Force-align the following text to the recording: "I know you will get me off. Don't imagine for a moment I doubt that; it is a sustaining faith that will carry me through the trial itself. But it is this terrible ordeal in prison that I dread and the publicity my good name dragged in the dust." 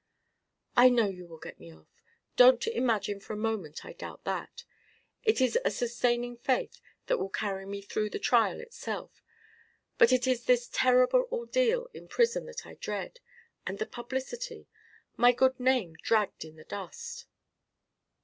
"I 0.75 0.89
know 0.89 1.05
you 1.07 1.27
will 1.27 1.37
get 1.37 1.59
me 1.59 1.71
off. 1.71 2.01
Don't 2.35 2.65
imagine 2.65 3.19
for 3.19 3.33
a 3.33 3.37
moment 3.37 3.85
I 3.85 3.93
doubt 3.93 4.23
that; 4.23 4.63
it 5.23 5.39
is 5.39 5.59
a 5.63 5.69
sustaining 5.69 6.37
faith 6.37 6.81
that 7.05 7.19
will 7.19 7.29
carry 7.29 7.67
me 7.67 7.83
through 7.83 8.09
the 8.09 8.17
trial 8.17 8.59
itself. 8.59 9.21
But 9.99 10.11
it 10.11 10.25
is 10.25 10.45
this 10.45 10.67
terrible 10.73 11.27
ordeal 11.31 11.87
in 11.93 12.07
prison 12.07 12.47
that 12.47 12.65
I 12.65 12.73
dread 12.73 13.19
and 13.67 13.77
the 13.77 13.85
publicity 13.85 14.67
my 15.17 15.33
good 15.33 15.59
name 15.59 15.93
dragged 16.01 16.45
in 16.45 16.55
the 16.55 16.63
dust." 16.63 17.27